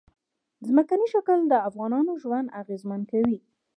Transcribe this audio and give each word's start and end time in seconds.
ځمکنی 0.67 1.07
شکل 1.13 1.39
د 1.47 1.53
افغانانو 1.69 2.11
ژوند 2.23 2.47
اغېزمن 2.61 3.01
کوي. 3.11 3.37